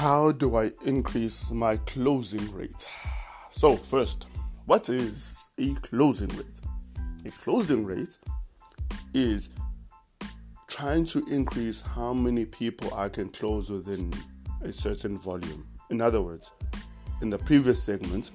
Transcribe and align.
How 0.00 0.32
do 0.32 0.56
I 0.56 0.72
increase 0.86 1.50
my 1.50 1.76
closing 1.76 2.50
rate? 2.54 2.88
So, 3.50 3.76
first, 3.76 4.28
what 4.64 4.88
is 4.88 5.50
a 5.58 5.74
closing 5.74 6.30
rate? 6.38 6.60
A 7.26 7.30
closing 7.30 7.84
rate 7.84 8.16
is 9.12 9.50
trying 10.68 11.04
to 11.04 11.22
increase 11.26 11.82
how 11.82 12.14
many 12.14 12.46
people 12.46 12.94
I 12.94 13.10
can 13.10 13.28
close 13.28 13.68
within 13.68 14.10
a 14.62 14.72
certain 14.72 15.18
volume. 15.18 15.66
In 15.90 16.00
other 16.00 16.22
words, 16.22 16.50
in 17.20 17.28
the 17.28 17.36
previous 17.36 17.82
segment, 17.82 18.30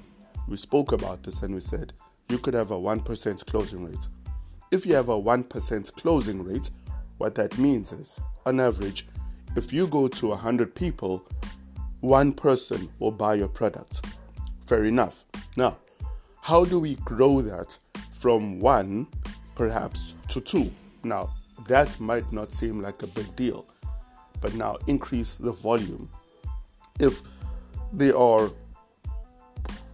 we 0.47 0.57
spoke 0.57 0.91
about 0.91 1.23
this 1.23 1.41
and 1.41 1.51
we 1.51 1.61
said 1.61 1.93
you 2.29 2.37
could 2.37 2.53
have 2.53 2.69
a 2.69 2.77
1% 2.77 3.45
closing 3.47 3.85
rate. 3.85 4.07
If 4.69 4.85
you 4.85 4.93
have 4.93 5.09
a 5.09 5.19
1% 5.19 5.95
closing 5.95 6.43
rate, 6.43 6.69
what 7.17 7.33
that 7.33 7.57
means 7.57 7.91
is, 7.91 8.19
on 8.45 8.59
average, 8.59 9.07
if 9.55 9.73
you 9.73 9.87
go 9.87 10.07
to 10.07 10.27
100 10.27 10.75
people, 10.75 11.25
one 12.01 12.33
person 12.33 12.89
will 12.99 13.11
buy 13.11 13.35
your 13.35 13.47
product. 13.47 14.05
Fair 14.65 14.85
enough. 14.85 15.25
Now, 15.55 15.77
how 16.41 16.65
do 16.65 16.79
we 16.79 16.95
grow 16.95 17.41
that 17.41 17.77
from 18.11 18.59
one, 18.59 19.07
perhaps, 19.55 20.15
to 20.29 20.41
two? 20.41 20.71
Now, 21.03 21.31
that 21.67 21.99
might 21.99 22.31
not 22.31 22.51
seem 22.51 22.81
like 22.81 23.01
a 23.01 23.07
big 23.07 23.35
deal, 23.35 23.65
but 24.41 24.53
now 24.55 24.77
increase 24.87 25.35
the 25.35 25.51
volume. 25.51 26.09
If 26.99 27.21
there 27.91 28.17
are 28.17 28.49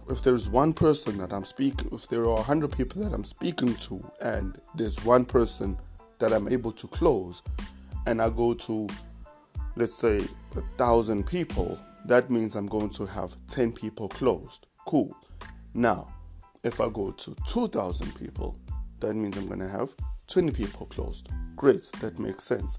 if 0.08 0.22
there's 0.22 0.48
one 0.48 0.72
person 0.72 1.16
that 1.18 1.32
I'm 1.32 1.44
speaking, 1.44 1.88
if 1.92 2.08
there 2.08 2.22
are 2.22 2.34
100 2.34 2.72
people 2.72 3.02
that 3.02 3.14
I'm 3.14 3.24
speaking 3.24 3.74
to, 3.76 4.04
and 4.20 4.60
there's 4.74 5.02
one 5.04 5.24
person 5.24 5.78
that 6.18 6.32
I'm 6.32 6.48
able 6.48 6.72
to 6.72 6.86
close, 6.88 7.42
and 8.06 8.20
I 8.20 8.28
go 8.28 8.52
to, 8.54 8.88
let's 9.76 9.94
say, 9.94 10.20
a 10.56 10.60
thousand 10.76 11.26
people, 11.26 11.78
that 12.06 12.30
means 12.30 12.56
I'm 12.56 12.66
going 12.66 12.90
to 12.90 13.06
have 13.06 13.36
10 13.48 13.72
people 13.72 14.08
closed. 14.08 14.66
Cool. 14.86 15.16
Now, 15.74 16.08
if 16.64 16.80
I 16.80 16.88
go 16.88 17.10
to 17.10 17.36
2,000 17.46 18.14
people, 18.14 18.56
that 19.00 19.14
means 19.14 19.36
I'm 19.36 19.46
going 19.46 19.60
to 19.60 19.68
have 19.68 19.90
20 20.28 20.52
people 20.52 20.86
closed. 20.86 21.28
Great, 21.56 21.90
that 22.00 22.18
makes 22.18 22.44
sense. 22.44 22.78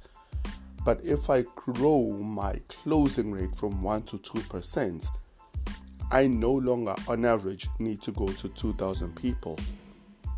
But 0.86 1.00
if 1.04 1.30
I 1.30 1.44
grow 1.56 2.12
my 2.12 2.60
closing 2.68 3.32
rate 3.32 3.56
from 3.56 3.82
1 3.82 4.04
to 4.04 4.18
2%, 4.18 5.08
I 6.12 6.28
no 6.28 6.52
longer, 6.52 6.96
on 7.08 7.26
average, 7.26 7.68
need 7.80 8.02
to 8.04 8.12
go 8.12 8.28
to 8.28 8.50
2,000 8.50 9.16
people 9.16 9.58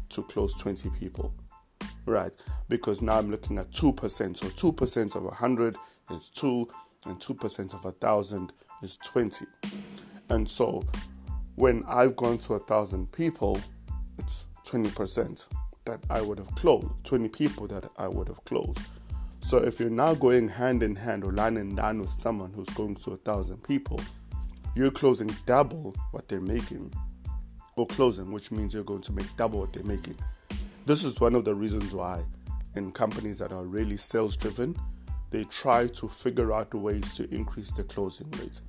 to 0.09 0.23
close 0.23 0.53
20 0.53 0.89
people. 0.91 1.33
Right? 2.05 2.31
Because 2.69 3.01
now 3.01 3.17
I'm 3.17 3.31
looking 3.31 3.57
at 3.57 3.71
2%. 3.71 4.37
So 4.37 4.47
2% 4.47 5.15
of 5.15 5.23
100 5.23 5.75
is 6.11 6.29
2, 6.31 6.67
and 7.05 7.19
2% 7.19 7.73
of 7.73 7.85
a 7.85 7.89
1,000 7.89 8.53
is 8.81 8.97
20. 8.97 9.45
And 10.29 10.49
so 10.49 10.83
when 11.55 11.83
I've 11.87 12.15
gone 12.15 12.37
to 12.39 12.53
a 12.53 12.59
1,000 12.59 13.11
people, 13.11 13.59
it's 14.17 14.45
20% 14.65 15.47
that 15.85 15.99
I 16.09 16.21
would 16.21 16.37
have 16.39 16.53
closed, 16.55 17.03
20 17.03 17.29
people 17.29 17.67
that 17.67 17.89
I 17.97 18.07
would 18.07 18.27
have 18.27 18.43
closed. 18.45 18.79
So 19.39 19.57
if 19.57 19.79
you're 19.79 19.91
now 19.91 20.15
going 20.15 20.47
hand 20.47 20.81
in 20.81 20.95
hand 20.95 21.23
or 21.23 21.29
and 21.29 21.75
line 21.75 21.99
with 21.99 22.09
someone 22.09 22.51
who's 22.51 22.69
going 22.69 22.95
to 22.95 23.11
a 23.11 23.17
thousand 23.17 23.63
people, 23.63 23.99
you're 24.75 24.91
closing 24.91 25.29
double 25.45 25.95
what 26.11 26.27
they're 26.27 26.41
making. 26.41 26.91
Or 27.75 27.85
closing, 27.85 28.31
which 28.31 28.51
means 28.51 28.73
you're 28.73 28.83
going 28.83 29.01
to 29.03 29.13
make 29.13 29.27
double 29.37 29.59
what 29.59 29.73
they're 29.73 29.83
making. 29.83 30.17
This 30.85 31.03
is 31.03 31.19
one 31.19 31.35
of 31.35 31.45
the 31.45 31.53
reasons 31.53 31.93
why 31.93 32.23
in 32.75 32.91
companies 32.91 33.37
that 33.39 33.51
are 33.51 33.63
really 33.63 33.97
sales 33.97 34.35
driven, 34.35 34.75
they 35.35 35.43
try 35.43 35.85
to 35.85 36.07
figure 36.07 36.53
out 36.53 36.73
ways 36.73 37.17
to 37.17 37.29
increase 37.29 37.69
the 37.71 37.83
closing 37.83 38.31
rate. 38.39 38.61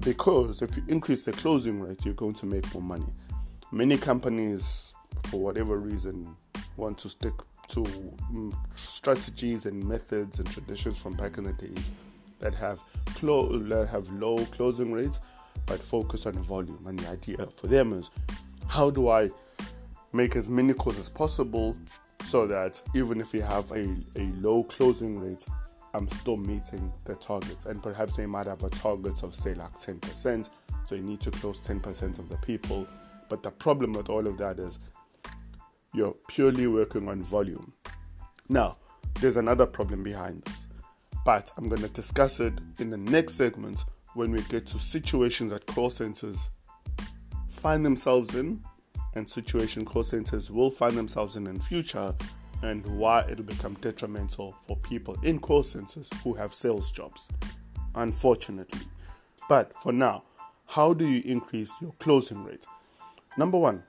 Because 0.00 0.62
if 0.62 0.76
you 0.76 0.84
increase 0.86 1.24
the 1.24 1.32
closing 1.32 1.80
rate, 1.80 2.04
you're 2.04 2.14
going 2.14 2.34
to 2.34 2.46
make 2.46 2.72
more 2.72 2.82
money. 2.82 3.12
Many 3.72 3.96
companies, 3.96 4.94
for 5.24 5.40
whatever 5.40 5.78
reason, 5.78 6.36
want 6.76 6.98
to 6.98 7.08
stick 7.08 7.34
to 7.68 7.80
mm, 7.80 8.54
strategies 8.76 9.66
and 9.66 9.82
methods 9.82 10.38
and 10.38 10.48
traditions 10.48 10.96
from 10.96 11.14
back 11.14 11.38
in 11.38 11.44
the 11.44 11.52
days 11.54 11.90
that 12.38 12.54
have 12.54 12.80
clo- 13.16 13.58
that 13.58 13.88
have 13.88 14.08
low 14.10 14.44
closing 14.46 14.92
rates 14.92 15.18
but 15.66 15.80
focus 15.80 16.26
on 16.26 16.34
volume. 16.34 16.84
And 16.86 17.00
the 17.00 17.08
idea 17.08 17.48
for 17.56 17.66
them 17.66 17.94
is 17.94 18.10
how 18.68 18.90
do 18.90 19.08
I 19.08 19.30
make 20.12 20.36
as 20.36 20.48
many 20.48 20.72
calls 20.72 21.00
as 21.00 21.08
possible 21.08 21.76
so 22.22 22.46
that 22.46 22.80
even 22.94 23.20
if 23.20 23.34
you 23.34 23.42
have 23.42 23.70
a, 23.72 23.96
a 24.16 24.24
low 24.40 24.64
closing 24.64 25.18
rate, 25.18 25.46
I'm 25.94 26.08
still 26.08 26.36
meeting 26.36 26.92
the 27.04 27.14
targets. 27.14 27.66
And 27.66 27.82
perhaps 27.82 28.16
they 28.16 28.26
might 28.26 28.46
have 28.46 28.64
a 28.64 28.68
target 28.68 29.22
of 29.22 29.34
say 29.34 29.54
like 29.54 29.78
10%, 29.78 30.50
so 30.84 30.94
you 30.94 31.02
need 31.02 31.20
to 31.20 31.30
close 31.30 31.66
10% 31.66 32.18
of 32.18 32.28
the 32.28 32.36
people. 32.38 32.86
But 33.28 33.42
the 33.42 33.50
problem 33.50 33.92
with 33.92 34.10
all 34.10 34.26
of 34.26 34.36
that 34.38 34.58
is 34.58 34.80
you're 35.94 36.16
purely 36.28 36.66
working 36.66 37.08
on 37.08 37.22
volume. 37.22 37.72
Now, 38.48 38.76
there's 39.20 39.36
another 39.36 39.64
problem 39.64 40.02
behind 40.02 40.42
this, 40.42 40.66
but 41.24 41.52
I'm 41.56 41.68
going 41.68 41.82
to 41.82 41.88
discuss 41.88 42.40
it 42.40 42.54
in 42.78 42.90
the 42.90 42.96
next 42.96 43.34
segment 43.34 43.84
when 44.14 44.32
we 44.32 44.42
get 44.42 44.66
to 44.66 44.78
situations 44.78 45.52
that 45.52 45.66
call 45.66 45.90
centers 45.90 46.50
find 47.48 47.86
themselves 47.86 48.34
in 48.34 48.62
and 49.14 49.28
situation 49.30 49.84
call 49.84 50.02
centers 50.02 50.50
will 50.50 50.70
find 50.70 50.96
themselves 50.96 51.36
in 51.36 51.46
in 51.46 51.60
future 51.60 52.14
and 52.64 52.84
why 52.86 53.24
it'll 53.28 53.44
become 53.44 53.74
detrimental 53.80 54.56
for 54.66 54.76
people 54.78 55.16
in 55.22 55.38
call 55.38 55.62
centers 55.62 56.08
who 56.22 56.34
have 56.34 56.52
sales 56.52 56.90
jobs 56.92 57.28
unfortunately 57.94 58.80
but 59.48 59.72
for 59.80 59.92
now 59.92 60.22
how 60.68 60.92
do 60.92 61.06
you 61.06 61.22
increase 61.24 61.72
your 61.80 61.92
closing 61.98 62.42
rate 62.44 62.66
number 63.36 63.58
one 63.58 63.82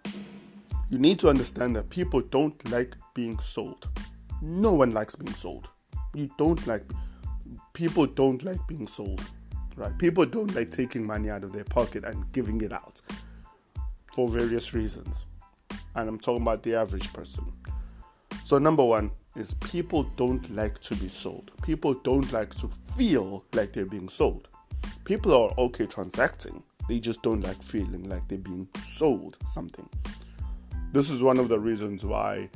you 0.89 0.99
need 0.99 1.19
to 1.19 1.29
understand 1.29 1.75
that 1.75 1.89
people 1.89 2.21
don't 2.21 2.71
like 2.71 2.95
being 3.13 3.39
sold. 3.39 3.89
No 4.41 4.73
one 4.73 4.93
likes 4.93 5.15
being 5.15 5.33
sold. 5.33 5.69
You 6.13 6.29
don't 6.37 6.65
like 6.67 6.83
people 7.73 8.05
don't 8.05 8.43
like 8.43 8.65
being 8.67 8.85
sold. 8.85 9.27
Right? 9.75 9.97
People 9.97 10.25
don't 10.25 10.53
like 10.55 10.71
taking 10.71 11.05
money 11.05 11.29
out 11.29 11.43
of 11.43 11.51
their 11.51 11.63
pocket 11.63 12.05
and 12.05 12.31
giving 12.31 12.61
it 12.61 12.71
out 12.71 13.01
for 14.13 14.29
various 14.29 14.73
reasons. 14.73 15.25
And 15.95 16.07
I'm 16.07 16.19
talking 16.19 16.43
about 16.43 16.63
the 16.63 16.75
average 16.75 17.11
person. 17.11 17.51
So 18.45 18.59
number 18.59 18.83
1 18.83 19.09
is 19.37 19.55
people 19.55 20.03
don't 20.17 20.55
like 20.55 20.77
to 20.81 20.95
be 20.97 21.07
sold. 21.07 21.51
People 21.63 21.95
don't 21.95 22.31
like 22.31 22.53
to 22.57 22.69
feel 22.95 23.43
like 23.53 23.71
they're 23.71 23.87
being 23.87 24.07
sold. 24.07 24.49
People 25.03 25.33
are 25.33 25.51
okay 25.57 25.87
transacting. 25.87 26.61
They 26.87 26.99
just 26.99 27.23
don't 27.23 27.41
like 27.41 27.63
feeling 27.63 28.07
like 28.07 28.27
they're 28.27 28.37
being 28.37 28.67
sold 28.79 29.39
something. 29.51 29.89
This 30.91 31.09
is 31.09 31.23
one 31.23 31.39
of 31.39 31.49
the 31.49 31.59
reasons 31.59 32.05
why, 32.05 32.51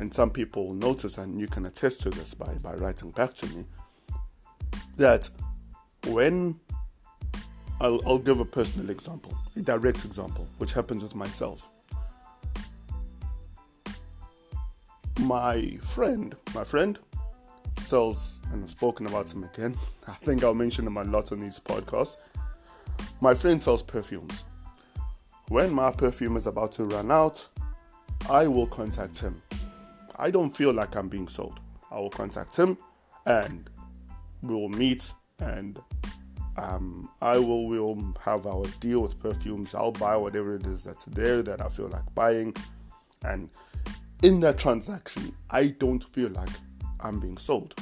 and 0.00 0.12
some 0.12 0.30
people 0.30 0.74
notice, 0.74 1.16
and 1.16 1.40
you 1.40 1.46
can 1.46 1.64
attest 1.64 2.00
to 2.00 2.10
this 2.10 2.34
by, 2.34 2.52
by 2.54 2.74
writing 2.74 3.12
back 3.12 3.32
to 3.34 3.46
me, 3.54 3.64
that 4.96 5.30
when 6.08 6.58
I'll, 7.80 8.00
I'll 8.04 8.18
give 8.18 8.40
a 8.40 8.44
personal 8.44 8.90
example, 8.90 9.38
a 9.54 9.60
direct 9.60 10.04
example, 10.04 10.48
which 10.58 10.72
happens 10.72 11.04
with 11.04 11.14
myself. 11.14 11.70
My 15.30 15.78
friend, 15.80 16.34
my 16.56 16.64
friend 16.64 16.98
sells, 17.82 18.40
and 18.50 18.64
I've 18.64 18.70
spoken 18.70 19.06
about 19.06 19.32
him 19.32 19.44
again. 19.44 19.76
I 20.08 20.14
think 20.14 20.42
I'll 20.42 20.54
mention 20.54 20.88
him 20.88 20.96
a 20.96 21.04
lot 21.04 21.30
on 21.30 21.38
these 21.38 21.60
podcasts. 21.60 22.16
My 23.20 23.32
friend 23.34 23.62
sells 23.62 23.80
perfumes. 23.80 24.42
When 25.46 25.72
my 25.72 25.92
perfume 25.92 26.36
is 26.36 26.48
about 26.48 26.72
to 26.72 26.84
run 26.84 27.12
out, 27.12 27.46
I 28.28 28.48
will 28.48 28.66
contact 28.66 29.20
him. 29.20 29.40
I 30.18 30.32
don't 30.32 30.50
feel 30.50 30.72
like 30.72 30.96
I'm 30.96 31.08
being 31.08 31.28
sold. 31.28 31.60
I 31.92 32.00
will 32.00 32.10
contact 32.10 32.56
him 32.56 32.76
and 33.24 33.70
we 34.42 34.52
will 34.52 34.68
meet 34.68 35.12
and 35.38 35.78
um, 36.56 37.08
I 37.22 37.38
will 37.38 37.68
will 37.68 38.16
have 38.20 38.48
our 38.48 38.64
deal 38.80 38.98
with 38.98 39.20
perfumes. 39.20 39.76
I'll 39.76 39.92
buy 39.92 40.16
whatever 40.16 40.56
it 40.56 40.66
is 40.66 40.82
that's 40.82 41.04
there 41.04 41.40
that 41.42 41.60
I 41.60 41.68
feel 41.68 41.86
like 41.86 42.12
buying. 42.16 42.52
And 43.22 43.48
in 44.22 44.40
that 44.40 44.58
transaction, 44.58 45.32
I 45.50 45.68
don't 45.68 46.04
feel 46.12 46.30
like 46.30 46.50
I'm 47.00 47.20
being 47.20 47.36
sold 47.38 47.74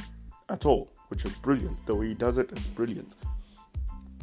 at 0.49 0.67
all, 0.67 0.91
which 1.09 1.25
is 1.25 1.35
brilliant. 1.37 1.85
The 1.87 1.95
way 1.95 2.09
he 2.09 2.15
does 2.15 2.39
it 2.39 2.53
is 2.53 2.67
brilliant. 2.69 3.15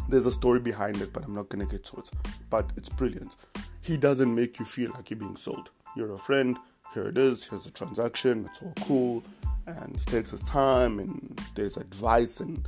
There's 0.07 0.25
a 0.25 0.31
story 0.31 0.59
behind 0.59 1.01
it, 1.01 1.11
but 1.13 1.23
I'm 1.23 1.33
not 1.33 1.49
going 1.49 1.65
to 1.65 1.71
get 1.71 1.83
to 1.85 1.97
it. 1.97 2.11
But 2.49 2.71
it's 2.77 2.89
brilliant. 2.89 3.35
He 3.81 3.97
doesn't 3.97 4.33
make 4.33 4.59
you 4.59 4.65
feel 4.65 4.91
like 4.93 5.09
you're 5.09 5.19
being 5.19 5.35
sold 5.35 5.69
you're 5.95 6.11
a 6.11 6.17
friend, 6.17 6.57
here 6.93 7.07
it 7.07 7.17
is, 7.17 7.47
here's 7.47 7.65
a 7.65 7.71
transaction, 7.71 8.45
it's 8.45 8.61
all 8.61 8.73
cool, 8.81 9.23
and 9.65 9.95
he 9.95 10.05
takes 10.05 10.31
his 10.31 10.43
time, 10.43 10.99
and 10.99 11.41
there's 11.55 11.77
advice, 11.77 12.39
and 12.39 12.65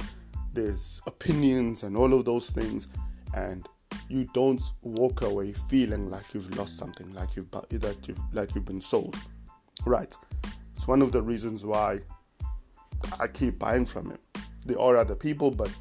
there's 0.54 1.02
opinions, 1.06 1.84
and 1.84 1.96
all 1.96 2.14
of 2.14 2.26
those 2.26 2.50
things, 2.50 2.88
and 3.34 3.68
you 4.10 4.28
don't 4.34 4.62
walk 4.82 5.22
away 5.22 5.54
feeling 5.54 6.10
like 6.10 6.34
you've 6.34 6.58
lost 6.58 6.78
something, 6.78 7.14
like 7.14 7.36
you've 7.36 7.52
that 7.52 7.98
you've 8.08 8.20
like 8.32 8.56
you've 8.56 8.66
been 8.66 8.82
sold. 8.82 9.16
Right. 9.88 10.14
It's 10.76 10.86
one 10.86 11.02
of 11.02 11.14
the 11.14 11.22
reasons 11.22 11.66
why 11.66 12.02
I 13.22 13.28
keep 13.28 13.58
buying 13.58 13.86
from 13.86 14.12
him. 14.12 14.20
There 14.66 14.78
are 14.80 14.98
other 14.98 15.16
people, 15.16 15.50
but 15.50 15.72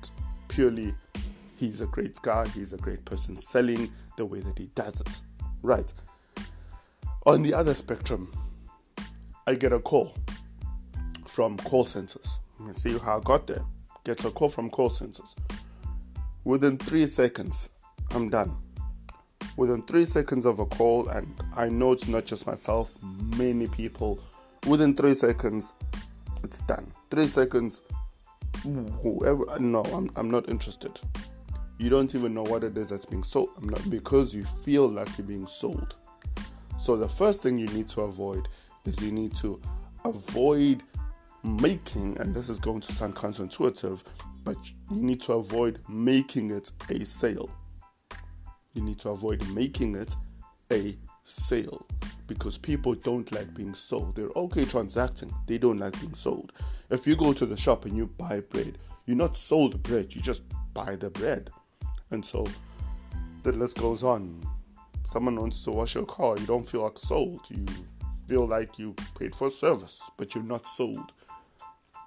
purely 0.46 0.94
he's 1.56 1.80
a 1.80 1.86
great 1.86 2.22
guy, 2.22 2.46
he's 2.48 2.72
a 2.72 2.76
great 2.76 3.04
person 3.04 3.36
selling 3.36 3.90
the 4.16 4.24
way 4.24 4.38
that 4.40 4.58
he 4.58 4.66
does 4.76 5.00
it. 5.00 5.20
Right. 5.60 5.92
On 7.26 7.42
the 7.42 7.52
other 7.52 7.74
spectrum, 7.74 8.32
I 9.44 9.56
get 9.56 9.72
a 9.72 9.80
call 9.80 10.14
from 11.24 11.56
call 11.56 11.84
centers. 11.84 12.38
See 12.76 12.96
how 12.98 13.18
I 13.18 13.20
got 13.24 13.48
there. 13.48 13.64
Get 14.04 14.24
a 14.24 14.30
call 14.30 14.50
from 14.50 14.70
call 14.70 14.88
centers. 14.88 15.34
Within 16.44 16.78
three 16.78 17.06
seconds, 17.06 17.70
I'm 18.12 18.30
done. 18.30 18.56
Within 19.56 19.82
three 19.82 20.04
seconds 20.04 20.44
of 20.44 20.58
a 20.58 20.66
call, 20.66 21.08
and 21.08 21.34
I 21.54 21.68
know 21.68 21.92
it's 21.92 22.06
not 22.06 22.26
just 22.26 22.46
myself, 22.46 22.96
many 23.38 23.66
people, 23.66 24.20
within 24.66 24.94
three 24.94 25.14
seconds, 25.14 25.72
it's 26.44 26.60
done. 26.60 26.92
Three 27.10 27.26
seconds, 27.26 27.80
whoever, 28.62 29.58
no, 29.58 29.82
I'm, 29.84 30.10
I'm 30.16 30.30
not 30.30 30.48
interested. 30.50 31.00
You 31.78 31.88
don't 31.88 32.14
even 32.14 32.34
know 32.34 32.42
what 32.42 32.64
it 32.64 32.76
is 32.76 32.90
that's 32.90 33.06
being 33.06 33.22
sold. 33.22 33.50
I'm 33.56 33.68
not 33.68 33.88
because 33.90 34.34
you 34.34 34.44
feel 34.44 34.88
like 34.88 35.08
you're 35.16 35.26
being 35.26 35.46
sold. 35.46 35.96
So 36.78 36.96
the 36.96 37.08
first 37.08 37.42
thing 37.42 37.58
you 37.58 37.68
need 37.68 37.88
to 37.88 38.02
avoid 38.02 38.48
is 38.84 39.00
you 39.00 39.10
need 39.10 39.34
to 39.36 39.60
avoid 40.04 40.82
making, 41.42 42.18
and 42.18 42.34
this 42.34 42.48
is 42.48 42.58
going 42.58 42.80
to 42.82 42.92
sound 42.92 43.14
counterintuitive, 43.14 44.04
but 44.44 44.56
you 44.90 45.02
need 45.02 45.20
to 45.22 45.34
avoid 45.34 45.80
making 45.88 46.50
it 46.50 46.70
a 46.90 47.04
sale. 47.04 47.50
You 48.76 48.82
need 48.82 48.98
to 49.00 49.08
avoid 49.08 49.42
making 49.54 49.94
it 49.94 50.14
a 50.70 50.98
sale 51.24 51.86
because 52.26 52.58
people 52.58 52.94
don't 52.94 53.32
like 53.32 53.54
being 53.54 53.72
sold. 53.72 54.16
They're 54.16 54.28
okay 54.36 54.66
transacting, 54.66 55.32
they 55.46 55.56
don't 55.56 55.78
like 55.78 55.98
being 55.98 56.14
sold. 56.14 56.52
If 56.90 57.06
you 57.06 57.16
go 57.16 57.32
to 57.32 57.46
the 57.46 57.56
shop 57.56 57.86
and 57.86 57.96
you 57.96 58.06
buy 58.06 58.40
bread, 58.40 58.76
you're 59.06 59.16
not 59.16 59.34
sold 59.34 59.72
the 59.72 59.78
bread, 59.78 60.14
you 60.14 60.20
just 60.20 60.44
buy 60.74 60.94
the 60.94 61.08
bread. 61.08 61.48
And 62.10 62.22
so 62.22 62.46
the 63.44 63.52
list 63.52 63.78
goes 63.78 64.02
on. 64.02 64.42
Someone 65.06 65.40
wants 65.40 65.64
to 65.64 65.70
wash 65.70 65.94
your 65.94 66.04
car, 66.04 66.36
you 66.38 66.46
don't 66.46 66.68
feel 66.68 66.82
like 66.82 66.98
sold. 66.98 67.46
You 67.48 67.64
feel 68.28 68.46
like 68.46 68.78
you 68.78 68.94
paid 69.18 69.34
for 69.34 69.50
service, 69.50 70.02
but 70.18 70.34
you're 70.34 70.44
not 70.44 70.66
sold. 70.66 71.14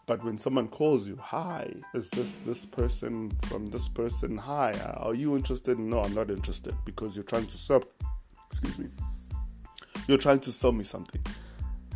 But 0.10 0.24
when 0.24 0.40
someone 0.40 0.70
calls 0.70 1.08
you, 1.08 1.18
hi, 1.18 1.72
is 1.94 2.10
this 2.10 2.38
this 2.38 2.66
person 2.66 3.30
from 3.44 3.70
this 3.70 3.88
person? 3.88 4.40
Hi, 4.40 4.72
are 4.98 5.14
you 5.14 5.36
interested? 5.36 5.78
No, 5.78 6.02
I'm 6.02 6.16
not 6.16 6.32
interested 6.32 6.74
because 6.84 7.16
you're 7.16 7.22
trying 7.22 7.46
to 7.46 7.58
sell. 7.60 7.84
Excuse 8.48 8.80
me. 8.80 8.88
You're 10.08 10.18
trying 10.18 10.40
to 10.40 10.52
sell 10.52 10.72
me 10.72 10.84
something, 10.84 11.22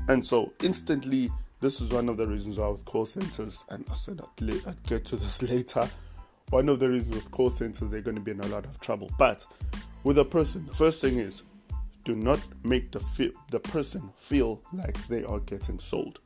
and 0.08 0.24
so 0.24 0.54
instantly, 0.62 1.32
this 1.60 1.82
is 1.82 1.90
one 1.90 2.08
of 2.08 2.18
the 2.18 2.28
reasons 2.28 2.60
why 2.60 2.68
with 2.68 2.86
call 2.86 3.08
centers, 3.08 3.66
and 3.70 3.84
I 3.90 3.96
said 3.96 4.22
I'd, 4.22 4.68
I'd 4.68 4.84
get 4.84 5.06
to 5.06 5.16
this 5.16 5.42
later. 5.50 5.90
One 6.52 6.70
of 6.70 6.80
the 6.80 6.90
reasons 6.90 7.16
with 7.16 7.32
call 7.32 7.50
centers 7.50 7.90
they're 7.90 8.02
going 8.02 8.18
to 8.18 8.22
be 8.22 8.30
in 8.30 8.42
a 8.42 8.46
lot 8.46 8.66
of 8.66 8.80
trouble. 8.80 9.10
But 9.18 9.44
with 10.04 10.20
a 10.20 10.26
person, 10.26 10.68
the 10.68 10.76
first 10.76 11.02
thing 11.02 11.18
is 11.18 11.42
do 12.06 12.16
not 12.16 12.42
make 12.64 12.92
the 12.92 13.34
the 13.50 13.60
person 13.60 14.12
feel 14.18 14.62
like 14.72 15.08
they 15.08 15.24
are 15.24 15.40
getting 15.40 15.80
sold. 15.80 16.20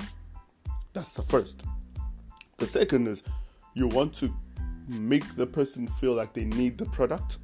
That's 0.98 1.12
the 1.12 1.22
first. 1.22 1.64
The 2.58 2.66
second 2.66 3.08
is 3.08 3.22
you 3.76 3.88
want 3.88 4.16
to 4.16 4.34
make 4.88 5.36
the 5.36 5.46
person 5.46 5.86
feel 5.86 6.16
like 6.16 6.34
they 6.34 6.46
need 6.46 6.80
the 6.80 6.88
product 6.88 7.38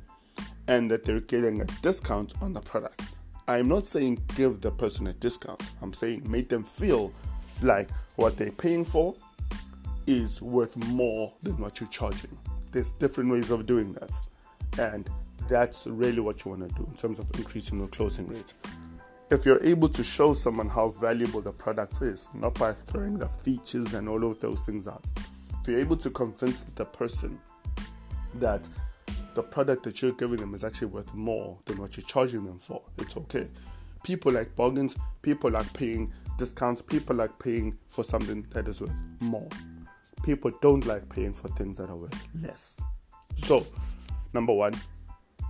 and 0.67 0.89
that 0.89 1.03
they're 1.05 1.19
getting 1.19 1.61
a 1.61 1.65
discount 1.83 2.33
on 2.41 2.53
the 2.53 2.61
product. 2.61 3.03
I'm 3.47 3.67
not 3.67 3.85
saying 3.85 4.23
give 4.35 4.61
the 4.61 4.71
person 4.71 5.05
a 5.05 5.13
discount. 5.13 5.61
I'm 5.83 5.93
saying 5.93 6.23
make 6.27 6.49
them 6.49 6.63
feel 6.63 7.13
like 7.61 7.91
what 8.15 8.37
they're 8.37 8.51
paying 8.51 8.85
for 8.85 9.13
is 10.07 10.41
worth 10.41 10.75
more 10.87 11.31
than 11.43 11.59
what 11.59 11.79
you're 11.79 11.89
charging. 11.89 12.35
There's 12.71 12.93
different 12.93 13.29
ways 13.29 13.51
of 13.51 13.67
doing 13.67 13.93
that. 13.93 14.15
And 14.79 15.07
that's 15.47 15.85
really 15.85 16.21
what 16.21 16.43
you 16.43 16.49
want 16.49 16.67
to 16.67 16.73
do 16.73 16.87
in 16.89 16.95
terms 16.95 17.19
of 17.19 17.29
increasing 17.35 17.77
your 17.77 17.87
closing 17.89 18.27
rate. 18.27 18.55
If 19.33 19.47
you're 19.47 19.63
able 19.63 19.89
to 19.89 20.03
show 20.03 20.35
someone 20.35 20.69
how 20.69 20.89
valuable 20.89 21.41
the 21.41 21.51
product 21.51 22.03
is, 22.03 22.29
not 22.35 22.53
by 22.53 22.73
throwing 22.73 23.15
the 23.15 23.27
features 23.27 23.95
and 23.95 24.07
all 24.07 24.23
of 24.23 24.39
those 24.39 24.63
things 24.63 24.87
out, 24.87 25.11
if 25.59 25.67
you're 25.67 25.79
able 25.79 25.97
to 25.97 26.11
convince 26.11 26.61
the 26.75 26.85
person 26.85 27.39
that 28.35 28.69
the 29.33 29.41
product 29.41 29.81
that 29.85 30.03
you're 30.03 30.11
giving 30.11 30.37
them 30.37 30.53
is 30.53 30.63
actually 30.63 30.89
worth 30.89 31.11
more 31.15 31.57
than 31.65 31.79
what 31.79 31.97
you're 31.97 32.05
charging 32.05 32.45
them 32.45 32.59
for, 32.59 32.83
it's 32.99 33.17
okay. 33.17 33.47
People 34.03 34.31
like 34.33 34.55
bargains, 34.55 34.95
people 35.23 35.49
like 35.49 35.73
paying 35.73 36.13
discounts, 36.37 36.83
people 36.83 37.15
like 37.15 37.39
paying 37.39 37.75
for 37.87 38.03
something 38.03 38.45
that 38.51 38.67
is 38.67 38.81
worth 38.81 38.93
more. 39.19 39.49
People 40.21 40.51
don't 40.61 40.85
like 40.85 41.09
paying 41.09 41.33
for 41.33 41.47
things 41.47 41.77
that 41.77 41.89
are 41.89 41.97
worth 41.97 42.27
less. 42.39 42.79
So, 43.35 43.65
number 44.31 44.53
one, 44.53 44.75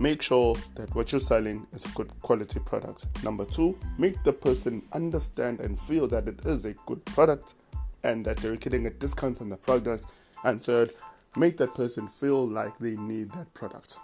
make 0.00 0.22
sure 0.22 0.56
that 0.74 0.94
what 0.94 1.12
you're 1.12 1.20
selling 1.20 1.66
is 1.72 1.84
a 1.84 1.88
good 1.90 2.10
quality 2.20 2.60
product. 2.60 3.06
Number 3.22 3.44
two, 3.44 3.78
make 3.98 4.22
the 4.22 4.32
person 4.32 4.82
understand 4.92 5.60
and 5.60 5.78
feel 5.78 6.06
that 6.08 6.28
it 6.28 6.44
is 6.44 6.64
a 6.64 6.74
good 6.86 7.04
product 7.04 7.54
and 8.02 8.24
that 8.26 8.36
they're 8.38 8.56
getting 8.56 8.86
a 8.86 8.90
discount 8.90 9.40
on 9.40 9.48
the 9.48 9.56
product. 9.56 10.04
And 10.44 10.62
third, 10.62 10.90
make 11.36 11.56
that 11.58 11.74
person 11.74 12.06
feel 12.08 12.46
like 12.46 12.76
they 12.78 12.96
need 12.96 13.32
that 13.32 13.52
product. 13.54 13.98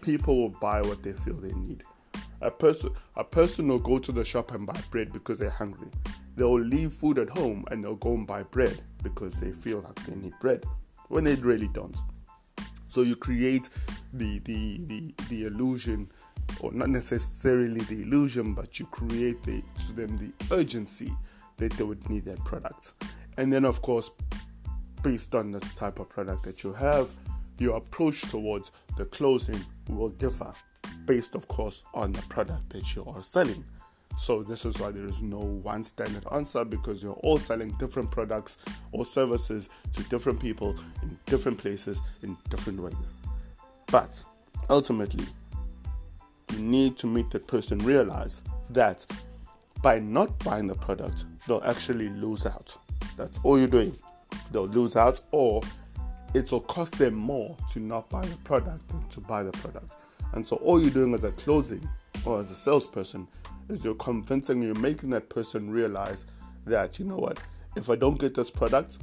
People 0.00 0.36
will 0.36 0.56
buy 0.60 0.82
what 0.82 1.02
they 1.02 1.12
feel 1.12 1.34
they 1.34 1.54
need. 1.54 1.82
A 2.40 2.50
person, 2.50 2.90
a 3.16 3.24
person 3.24 3.68
will 3.68 3.78
go 3.78 3.98
to 3.98 4.12
the 4.12 4.24
shop 4.24 4.52
and 4.52 4.66
buy 4.66 4.80
bread 4.90 5.12
because 5.12 5.38
they're 5.38 5.50
hungry. 5.50 5.88
They'll 6.36 6.60
leave 6.60 6.92
food 6.92 7.18
at 7.18 7.30
home 7.30 7.64
and 7.70 7.82
they'll 7.82 7.96
go 7.96 8.14
and 8.14 8.26
buy 8.26 8.44
bread 8.44 8.80
because 9.02 9.40
they 9.40 9.50
feel 9.50 9.80
like 9.80 10.06
they 10.06 10.14
need 10.14 10.34
bread 10.40 10.64
when 11.08 11.24
they 11.24 11.34
really 11.36 11.68
don't. 11.68 11.96
So 12.98 13.04
you 13.04 13.14
create 13.14 13.68
the 14.12 14.40
the 14.40 14.80
the, 14.86 15.14
the 15.28 15.44
illusion, 15.44 16.10
or 16.58 16.72
not 16.72 16.88
necessarily 16.88 17.78
the 17.82 18.02
illusion, 18.02 18.54
but 18.54 18.80
you 18.80 18.86
create 18.86 19.40
the, 19.44 19.62
to 19.86 19.92
them 19.92 20.16
the 20.16 20.32
urgency 20.52 21.12
that 21.58 21.74
they 21.74 21.84
would 21.84 22.10
need 22.10 22.24
that 22.24 22.44
product. 22.44 22.94
And 23.36 23.52
then 23.52 23.64
of 23.64 23.82
course, 23.82 24.10
based 25.04 25.36
on 25.36 25.52
the 25.52 25.60
type 25.76 26.00
of 26.00 26.08
product 26.08 26.42
that 26.42 26.64
you 26.64 26.72
have, 26.72 27.12
your 27.58 27.76
approach 27.76 28.22
towards 28.22 28.72
the 28.96 29.04
closing 29.04 29.64
will 29.88 30.08
differ 30.08 30.52
based 31.06 31.36
of 31.36 31.46
course 31.46 31.84
on 31.94 32.10
the 32.10 32.22
product 32.22 32.68
that 32.70 32.96
you 32.96 33.04
are 33.04 33.22
selling. 33.22 33.64
So 34.16 34.42
this 34.42 34.64
is 34.64 34.78
why 34.80 34.90
there 34.90 35.06
is 35.06 35.22
no 35.22 35.38
one 35.38 35.84
standard 35.84 36.24
answer 36.32 36.64
because 36.64 37.02
you're 37.02 37.12
all 37.14 37.38
selling 37.38 37.70
different 37.78 38.10
products 38.10 38.58
or 38.90 39.04
services 39.04 39.68
to 39.92 40.02
different 40.04 40.40
people 40.40 40.76
in 41.02 41.18
different 41.26 41.58
places 41.58 42.00
in 42.22 42.36
different 42.50 42.80
ways. 42.80 43.18
But 43.86 44.22
ultimately, 44.68 45.24
you 46.52 46.58
need 46.58 46.96
to 46.98 47.06
make 47.06 47.30
the 47.30 47.40
person 47.40 47.78
realize 47.78 48.42
that 48.70 49.06
by 49.82 49.98
not 49.98 50.36
buying 50.44 50.66
the 50.66 50.74
product, 50.74 51.24
they'll 51.46 51.62
actually 51.64 52.08
lose 52.08 52.46
out. 52.46 52.76
That's 53.16 53.38
all 53.42 53.58
you're 53.58 53.68
doing. 53.68 53.96
They'll 54.50 54.66
lose 54.66 54.96
out, 54.96 55.20
or 55.30 55.62
it 56.34 56.50
will 56.50 56.60
cost 56.60 56.98
them 56.98 57.14
more 57.14 57.56
to 57.72 57.80
not 57.80 58.08
buy 58.10 58.24
the 58.24 58.36
product 58.38 58.88
than 58.88 59.06
to 59.08 59.20
buy 59.20 59.42
the 59.42 59.52
product. 59.52 59.96
And 60.32 60.46
so, 60.46 60.56
all 60.56 60.80
you're 60.80 60.90
doing 60.90 61.14
as 61.14 61.24
a 61.24 61.32
closing 61.32 61.88
or 62.24 62.40
as 62.40 62.50
a 62.50 62.54
salesperson 62.54 63.26
is 63.68 63.84
you're 63.84 63.94
convincing, 63.94 64.62
you're 64.62 64.74
making 64.74 65.10
that 65.10 65.28
person 65.28 65.70
realize 65.70 66.26
that, 66.66 66.98
you 66.98 67.04
know 67.04 67.16
what, 67.16 67.40
if 67.76 67.90
I 67.90 67.96
don't 67.96 68.18
get 68.18 68.34
this 68.34 68.50
product, 68.50 68.98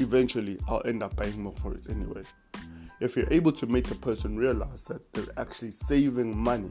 eventually 0.00 0.58
I'll 0.68 0.82
end 0.84 1.02
up 1.02 1.16
paying 1.16 1.42
more 1.42 1.54
for 1.56 1.74
it 1.74 1.88
anyway. 1.90 2.22
If 3.00 3.16
you're 3.16 3.32
able 3.32 3.52
to 3.52 3.66
make 3.66 3.86
the 3.86 3.94
person 3.94 4.36
realize 4.36 4.84
that 4.84 5.12
they're 5.12 5.24
actually 5.36 5.72
saving 5.72 6.36
money 6.36 6.70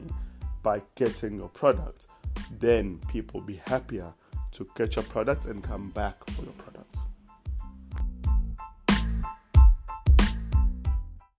by 0.62 0.82
getting 0.94 1.36
your 1.36 1.48
product, 1.48 2.06
then 2.58 2.98
people 3.08 3.40
be 3.40 3.60
happier 3.66 4.12
to 4.52 4.68
get 4.74 4.96
your 4.96 5.04
product 5.04 5.46
and 5.46 5.62
come 5.62 5.90
back 5.90 6.28
for 6.30 6.42
your 6.42 6.52
product. 6.52 6.98